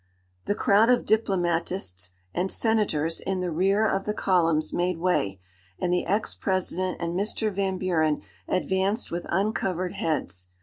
"The 0.45 0.55
crowd 0.55 0.89
of 0.89 1.05
diplomatists 1.05 2.09
and 2.33 2.51
senators 2.51 3.19
in 3.19 3.39
the 3.41 3.51
rear 3.51 3.85
of 3.87 4.05
the 4.05 4.15
columns 4.15 4.73
made 4.73 4.97
way, 4.97 5.39
and 5.77 5.93
the 5.93 6.07
ex 6.07 6.33
President 6.33 6.97
and 6.99 7.13
Mr. 7.13 7.53
Van 7.53 7.77
Buren 7.77 8.23
advanced 8.47 9.11
with 9.11 9.27
uncovered 9.29 9.93
heads. 9.93 10.47